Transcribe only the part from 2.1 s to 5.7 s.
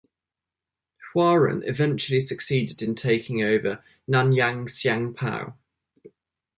succeeded in taking over "Nanyang Siang Pau".